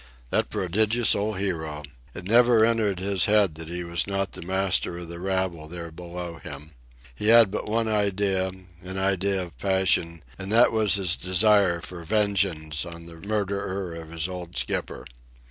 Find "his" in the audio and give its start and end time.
2.97-3.25, 10.95-11.15, 14.09-14.27